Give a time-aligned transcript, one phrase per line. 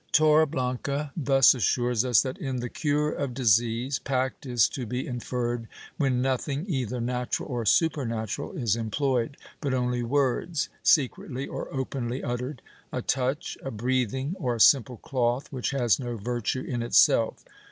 [0.11, 5.05] Torre blanca thus assures us that, in the cure of disease, pact is to be
[5.05, 12.23] inferred when nothing, either natural or supernatural, is employed, but only words, secretly or openly
[12.23, 17.45] uttered, a touch, a breathing, or a simple cloth which has no virtue in itself.